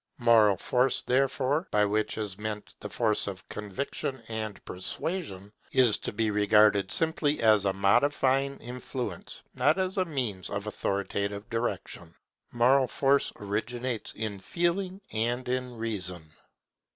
Moral 0.17 0.57
force, 0.57 1.03
therefore, 1.03 1.67
by 1.69 1.85
which 1.85 2.17
is 2.17 2.35
meant 2.39 2.73
the 2.79 2.89
force 2.89 3.27
of 3.27 3.47
conviction 3.49 4.19
and 4.29 4.65
persuasion, 4.65 5.53
is 5.73 5.99
to 5.99 6.11
be 6.11 6.31
regarded 6.31 6.91
simply 6.91 7.39
as 7.39 7.65
a 7.65 7.71
modifying 7.73 8.57
influence, 8.57 9.43
not 9.53 9.77
as 9.77 9.97
a 9.97 10.05
means 10.05 10.49
of 10.49 10.65
authoritative 10.65 11.47
direction. 11.51 12.15
Moral 12.51 12.87
force 12.87 13.31
originates 13.35 14.11
in 14.13 14.39
Feeling 14.39 15.01
and 15.13 15.47
in 15.47 15.77
Reason. 15.77 16.31